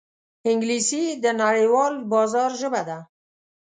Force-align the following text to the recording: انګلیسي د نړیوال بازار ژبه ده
انګلیسي 0.49 1.03
د 1.23 1.25
نړیوال 1.41 1.93
بازار 2.11 2.51
ژبه 2.61 2.81
ده 2.89 2.97